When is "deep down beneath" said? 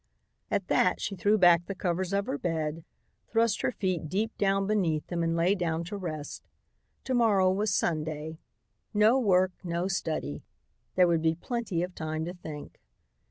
4.09-5.05